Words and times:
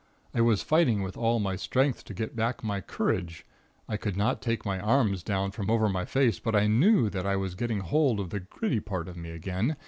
I 0.33 0.41
was 0.41 0.63
fighting 0.63 1.03
with 1.03 1.15
all 1.15 1.37
my 1.37 1.55
strength 1.55 2.05
to 2.05 2.15
get 2.15 2.35
back 2.35 2.63
my 2.63 2.81
courage. 2.81 3.45
I 3.87 3.97
could 3.97 4.17
not 4.17 4.41
take 4.41 4.65
my 4.65 4.79
arms 4.79 5.21
down 5.21 5.51
from 5.51 5.69
over 5.69 5.87
my 5.89 6.05
face, 6.05 6.39
but 6.39 6.55
I 6.55 6.65
knew 6.65 7.07
that 7.11 7.27
I 7.27 7.35
was 7.35 7.53
getting 7.53 7.81
hold 7.81 8.19
of 8.19 8.31
the 8.31 8.39
gritty 8.39 8.79
part 8.79 9.07
of 9.07 9.15
me 9.15 9.29
again. 9.29 9.75